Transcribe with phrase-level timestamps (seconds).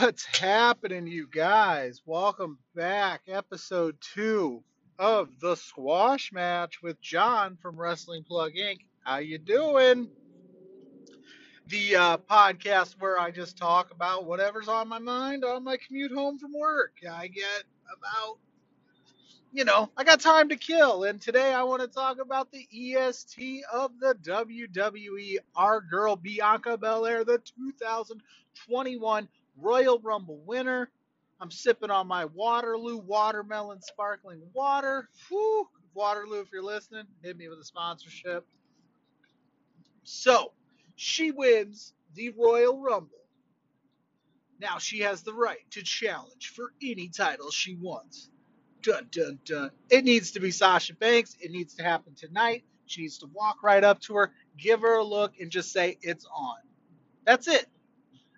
[0.00, 2.02] What's happening, you guys?
[2.04, 4.64] Welcome back, episode two
[4.98, 8.78] of the squash match with John from Wrestling Plug Inc.
[9.04, 10.08] How you doing?
[11.68, 16.10] The uh, podcast where I just talk about whatever's on my mind on my commute
[16.10, 16.94] home from work.
[17.08, 17.62] I get
[17.96, 18.38] about,
[19.52, 22.66] you know, I got time to kill, and today I want to talk about the
[22.72, 25.36] EST of the WWE.
[25.54, 30.90] Our girl Bianca Belair, the 2021 Royal Rumble winner.
[31.40, 35.08] I'm sipping on my Waterloo watermelon sparkling water.
[35.28, 35.68] Whew.
[35.94, 38.46] Waterloo, if you're listening, hit me with a sponsorship.
[40.04, 40.52] So,
[40.96, 43.18] she wins the Royal Rumble.
[44.60, 48.30] Now she has the right to challenge for any title she wants.
[48.82, 49.70] Dun dun dun.
[49.90, 51.36] It needs to be Sasha Banks.
[51.40, 52.64] It needs to happen tonight.
[52.86, 55.98] She needs to walk right up to her, give her a look, and just say,
[56.02, 56.56] It's on.
[57.26, 57.66] That's it.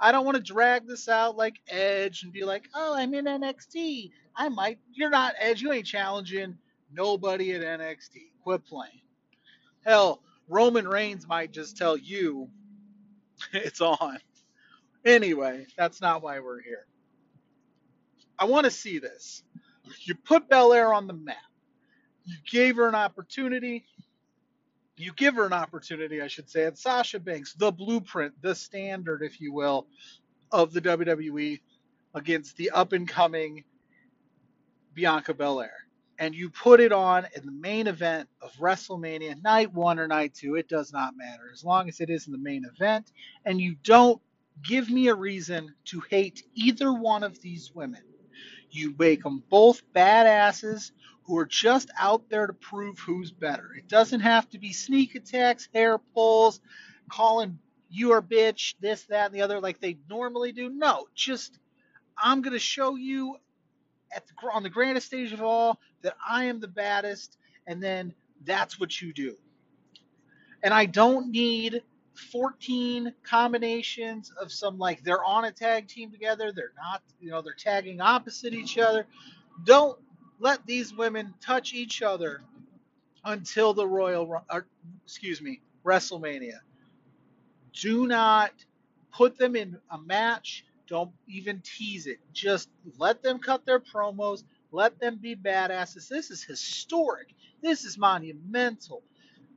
[0.00, 3.26] I don't want to drag this out like Edge and be like, oh, I'm in
[3.26, 4.10] NXT.
[4.36, 4.78] I might.
[4.92, 5.60] You're not Edge.
[5.60, 6.56] You ain't challenging
[6.92, 8.30] nobody at NXT.
[8.42, 9.02] Quit playing.
[9.84, 12.48] Hell, Roman Reigns might just tell you
[13.52, 14.18] it's on.
[15.04, 16.86] Anyway, that's not why we're here.
[18.38, 19.42] I want to see this.
[20.04, 21.36] You put Belair on the map.
[22.24, 23.84] You gave her an opportunity.
[25.00, 29.22] You give her an opportunity, I should say, at Sasha Banks, the blueprint, the standard,
[29.22, 29.86] if you will,
[30.52, 31.60] of the WWE
[32.14, 33.64] against the up and coming
[34.94, 35.72] Bianca Belair.
[36.18, 40.34] And you put it on in the main event of WrestleMania, night one or night
[40.34, 41.50] two, it does not matter.
[41.50, 43.10] As long as it is in the main event,
[43.46, 44.20] and you don't
[44.62, 48.02] give me a reason to hate either one of these women.
[48.70, 50.92] You make them both badasses
[51.24, 53.70] who are just out there to prove who's better.
[53.76, 56.60] It doesn't have to be sneak attacks, hair pulls,
[57.10, 57.58] calling
[57.88, 60.68] you a bitch, this, that, and the other like they normally do.
[60.70, 61.58] No, just
[62.18, 63.36] I'm going to show you
[64.14, 68.14] at the, on the grandest stage of all that I am the baddest, and then
[68.44, 69.36] that's what you do.
[70.62, 71.82] And I don't need
[72.20, 77.42] 14 combinations of some like they're on a tag team together, they're not, you know,
[77.42, 79.06] they're tagging opposite each other.
[79.64, 79.98] Don't
[80.38, 82.42] let these women touch each other
[83.24, 84.66] until the Royal, or,
[85.04, 86.60] excuse me, WrestleMania.
[87.72, 88.52] Do not
[89.12, 90.64] put them in a match.
[90.88, 92.18] Don't even tease it.
[92.32, 94.44] Just let them cut their promos.
[94.72, 96.08] Let them be badasses.
[96.08, 97.34] This is historic.
[97.62, 99.02] This is monumental.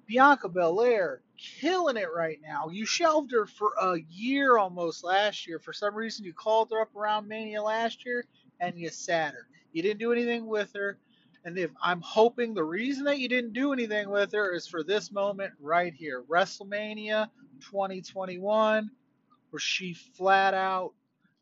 [0.07, 2.69] Bianca Belair killing it right now.
[2.69, 5.59] You shelved her for a year almost last year.
[5.59, 8.25] For some reason, you called her up around Mania last year
[8.59, 9.47] and you sat her.
[9.71, 10.97] You didn't do anything with her.
[11.45, 14.83] And if I'm hoping the reason that you didn't do anything with her is for
[14.83, 17.27] this moment right here WrestleMania
[17.61, 18.89] 2021,
[19.49, 20.93] where she flat out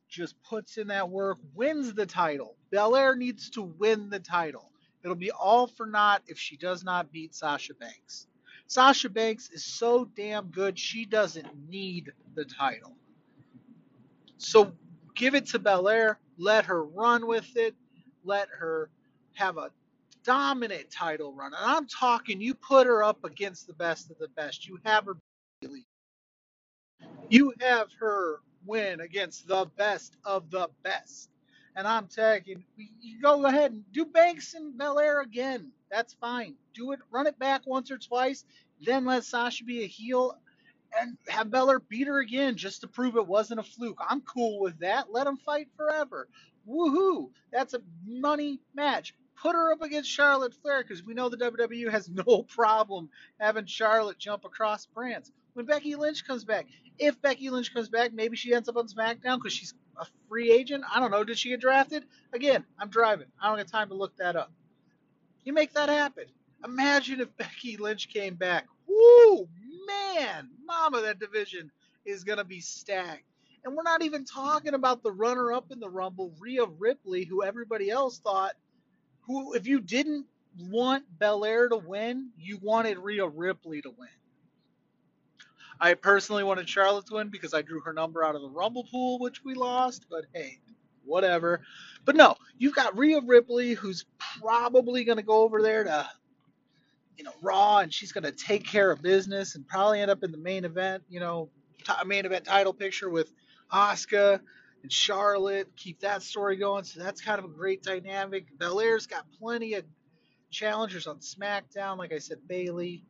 [0.09, 2.57] just puts in that work, wins the title.
[2.71, 4.71] Belair needs to win the title.
[5.03, 8.27] It'll be all for naught if she does not beat Sasha Banks.
[8.71, 12.95] Sasha Banks is so damn good, she doesn't need the title.
[14.37, 14.71] So
[15.13, 17.75] give it to Belair, let her run with it,
[18.23, 18.89] let her
[19.33, 19.71] have a
[20.23, 21.53] dominant title run.
[21.53, 24.65] And I'm talking, you put her up against the best of the best.
[24.65, 25.17] You have her
[27.27, 31.29] you have her win against the best of the best.
[31.75, 35.71] And I'm tagging, you go ahead and do Banks and Belair again.
[35.91, 36.55] That's fine.
[36.73, 38.45] Do it, run it back once or twice,
[38.81, 40.37] then let Sasha be a heel
[40.99, 43.99] and have Belair beat her again just to prove it wasn't a fluke.
[44.07, 45.11] I'm cool with that.
[45.11, 46.27] Let them fight forever.
[46.67, 47.29] Woohoo!
[47.51, 49.15] That's a money match.
[49.41, 53.09] Put her up against Charlotte Flair because we know the WWE has no problem
[53.39, 55.31] having Charlotte jump across brands.
[55.53, 56.67] When Becky Lynch comes back,
[56.99, 60.51] if Becky Lynch comes back, maybe she ends up on SmackDown because she's a free
[60.51, 60.83] agent.
[60.93, 61.23] I don't know.
[61.23, 62.05] Did she get drafted?
[62.33, 63.27] Again, I'm driving.
[63.41, 64.51] I don't have time to look that up.
[65.43, 66.25] You make that happen.
[66.63, 68.67] Imagine if Becky Lynch came back.
[68.87, 69.47] Woo,
[69.87, 71.71] man, mama, that division
[72.05, 73.23] is gonna be stacked.
[73.63, 77.89] And we're not even talking about the runner-up in the Rumble, Rhea Ripley, who everybody
[77.89, 78.53] else thought,
[79.21, 80.25] who if you didn't
[80.59, 84.09] want Belair to win, you wanted Rhea Ripley to win.
[85.79, 88.83] I personally wanted Charlotte to win because I drew her number out of the Rumble
[88.83, 90.59] pool, which we lost, but hey,
[91.05, 91.61] whatever.
[92.05, 94.05] But no, you've got Rhea Ripley, who's
[94.39, 96.07] probably going to go over there to,
[97.17, 100.23] you know, Raw, and she's going to take care of business and probably end up
[100.23, 101.49] in the main event, you know,
[101.83, 103.33] t- main event title picture with
[103.73, 104.39] Asuka
[104.83, 105.69] and Charlotte.
[105.75, 106.83] Keep that story going.
[106.83, 108.45] So that's kind of a great dynamic.
[108.57, 109.85] Belair's got plenty of
[110.51, 111.97] challengers on SmackDown.
[111.97, 113.03] Like I said, Bayley,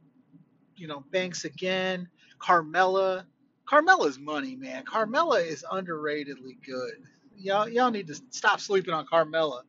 [0.75, 2.07] you know, Banks again.
[2.39, 3.25] Carmella.
[3.69, 4.83] Carmella's money, man.
[4.83, 6.93] Carmella is underratedly good.
[7.37, 9.61] y'all y'all need to stop sleeping on Carmella.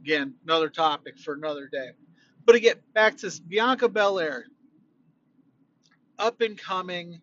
[0.00, 1.90] Again, another topic for another day.
[2.44, 4.44] But again, back to Bianca Belair,
[6.18, 7.20] up and coming,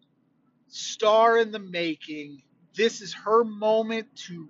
[0.68, 2.42] star in the making.
[2.76, 4.48] This is her moment to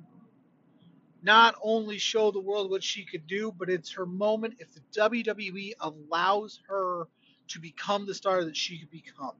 [1.24, 4.82] not only show the world what she could do, but it's her moment if the
[5.00, 7.08] WWE allows her
[7.50, 9.34] to become the star that she could become.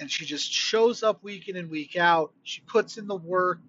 [0.00, 2.32] And she just shows up week in and week out.
[2.42, 3.60] She puts in the work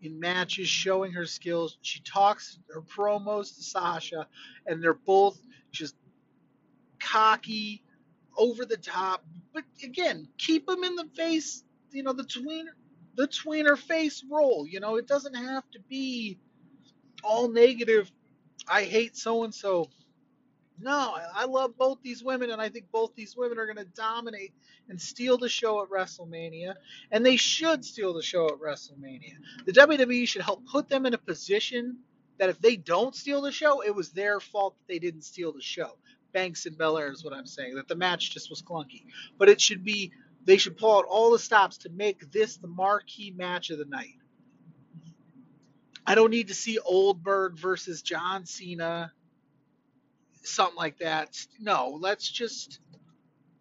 [0.00, 1.76] in matches, showing her skills.
[1.82, 4.26] She talks her promos to Sasha,
[4.66, 5.38] and they're both
[5.70, 5.94] just
[6.98, 7.82] cocky,
[8.36, 9.24] over the top.
[9.52, 12.72] But again, keep them in the face, you know, the tweener,
[13.16, 14.66] the tweener face role.
[14.66, 16.38] You know, it doesn't have to be
[17.22, 18.10] all negative.
[18.68, 19.88] I hate so and so.
[20.82, 23.92] No, I love both these women, and I think both these women are going to
[23.94, 24.54] dominate
[24.88, 26.74] and steal the show at WrestleMania,
[27.10, 29.34] and they should steal the show at WrestleMania.
[29.66, 31.98] The WWE should help put them in a position
[32.38, 35.52] that if they don't steal the show, it was their fault that they didn't steal
[35.52, 35.98] the show.
[36.32, 39.04] Banks and Belair is what I'm saying, that the match just was clunky.
[39.36, 40.12] But it should be,
[40.44, 43.84] they should pull out all the stops to make this the marquee match of the
[43.84, 44.16] night.
[46.06, 49.12] I don't need to see Goldberg versus John Cena
[50.42, 51.36] something like that.
[51.60, 52.80] No, let's just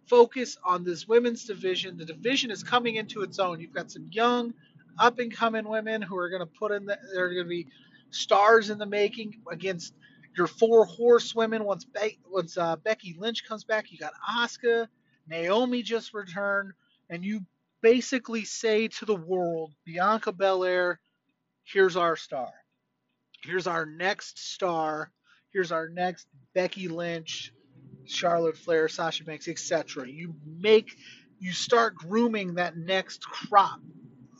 [0.07, 1.97] focus on this women's division.
[1.97, 3.59] The division is coming into its own.
[3.59, 4.53] You've got some young,
[4.97, 6.85] up and coming women who are going to put in.
[6.85, 7.67] The, they're going to be
[8.11, 9.93] stars in the making against
[10.37, 11.63] your four horsewomen.
[11.63, 14.87] Once Be- once uh, Becky Lynch comes back, you got Asuka,
[15.29, 16.73] Naomi just returned,
[17.09, 17.45] and you
[17.81, 20.99] basically say to the world, Bianca Belair,
[21.63, 22.51] here's our star.
[23.43, 25.11] Here's our next star.
[25.51, 27.53] Here's our next Becky Lynch,
[28.05, 30.07] Charlotte Flair, Sasha Banks, etc.
[30.07, 30.95] You make
[31.39, 33.79] you start grooming that next crop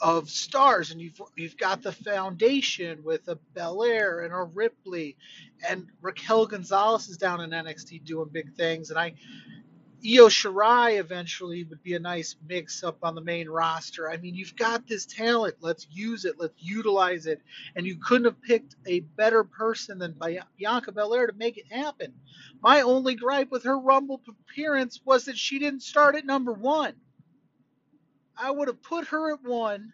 [0.01, 5.17] of stars, and you've you've got the foundation with a Belair and a Ripley,
[5.67, 9.13] and Raquel Gonzalez is down in NXT doing big things, and I
[10.05, 14.09] Io Shirai eventually would be a nice mix up on the main roster.
[14.09, 15.55] I mean, you've got this talent.
[15.59, 16.35] Let's use it.
[16.39, 17.41] Let's utilize it.
[17.75, 20.17] And you couldn't have picked a better person than
[20.57, 22.13] Bianca Belair to make it happen.
[22.61, 26.93] My only gripe with her Rumble appearance was that she didn't start at number one.
[28.37, 29.91] I would have put her at one,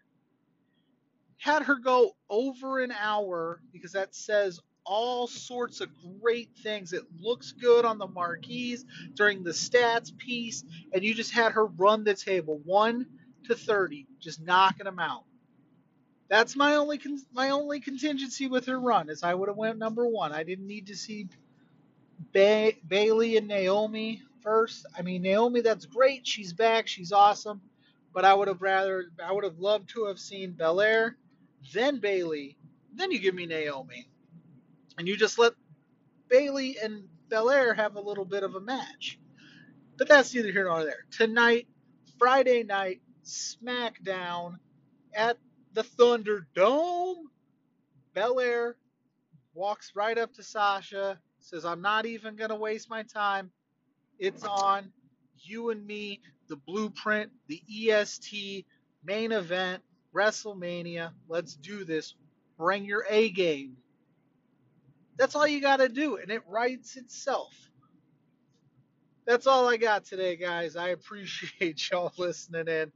[1.38, 5.90] had her go over an hour because that says all sorts of
[6.22, 6.94] great things.
[6.94, 8.86] It looks good on the marquees
[9.16, 13.06] during the stats piece, and you just had her run the table one
[13.46, 15.24] to thirty, just knocking them out.
[16.30, 19.78] That's my only con- my only contingency with her run is I would have went
[19.78, 20.32] number one.
[20.34, 21.28] I didn't need to see
[22.34, 24.86] ba- Bayley and Naomi first.
[24.98, 26.26] I mean Naomi, that's great.
[26.28, 26.88] She's back.
[26.88, 27.62] She's awesome.
[28.14, 31.18] But I would have rather I would have loved to have seen Belair,
[31.74, 32.58] then Bayley,
[32.94, 34.08] then you give me Naomi
[34.98, 35.54] and you just let
[36.30, 39.20] Bayley and Belair have a little bit of a match.
[39.98, 41.06] But that's neither here nor there.
[41.12, 41.68] Tonight,
[42.20, 44.58] Friday night, SmackDown
[45.14, 45.38] at
[45.74, 47.24] the Thunderdome.
[48.14, 48.76] Belair
[49.54, 53.52] walks right up to Sasha, says, I'm not even going to waste my time.
[54.20, 54.92] It's on.
[55.38, 58.66] You and me, the blueprint, the EST,
[59.04, 59.84] main event,
[60.14, 61.12] WrestleMania.
[61.28, 62.16] Let's do this.
[62.58, 63.78] Bring your A game.
[65.18, 67.54] That's all you got to do, and it writes itself.
[69.26, 70.76] That's all I got today, guys.
[70.76, 72.92] I appreciate y'all listening in.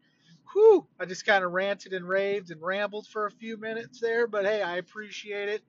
[0.53, 4.27] Whew, I just kind of ranted and raved and rambled for a few minutes there,
[4.27, 5.63] but hey, I appreciate it.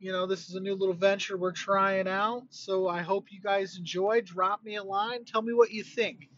[0.00, 3.40] You know, this is a new little venture we're trying out, so I hope you
[3.40, 4.20] guys enjoy.
[4.20, 5.24] Drop me a line.
[5.24, 6.28] Tell me what you think.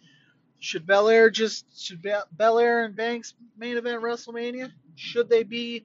[0.61, 2.05] Should Belair just should
[2.37, 4.71] Belair and Banks main event WrestleMania?
[4.95, 5.85] Should they be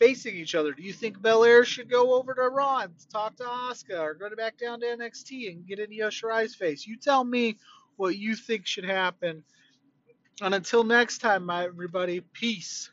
[0.00, 0.72] facing each other.
[0.72, 4.34] Do you think Belair should go over to Raw and talk to Asuka or go
[4.34, 6.86] back down to NXT and get in Io Shirai's face?
[6.86, 7.58] You tell me
[7.96, 9.44] what you think should happen.
[10.40, 12.90] And until next time, my everybody, peace.